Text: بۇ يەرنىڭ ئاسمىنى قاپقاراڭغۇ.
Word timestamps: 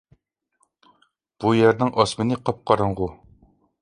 بۇ 1.45 1.53
يەرنىڭ 1.57 1.93
ئاسمىنى 2.05 2.39
قاپقاراڭغۇ. 2.49 3.11